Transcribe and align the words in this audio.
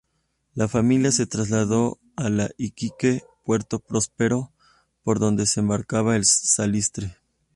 La 0.55 0.67
familia 0.67 1.11
se 1.11 1.27
trasladó 1.27 1.99
a 2.15 2.27
Iquique, 2.57 3.21
puerto 3.45 3.77
próspero 3.77 4.51
por 5.03 5.19
donde 5.19 5.45
se 5.45 5.59
embarcaba 5.59 6.15
el 6.15 6.25
salitre. 6.25 7.17